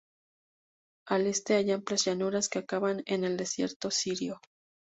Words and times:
Al 1.05 1.27
este 1.27 1.53
hay 1.57 1.69
amplias 1.71 2.05
llanuras 2.05 2.49
que 2.49 2.57
acaban 2.57 3.03
en 3.05 3.23
el 3.23 3.37
desierto 3.37 3.91
sirio. 3.91 4.41